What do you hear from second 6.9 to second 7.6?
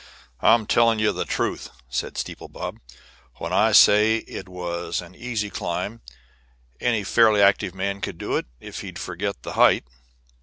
fairly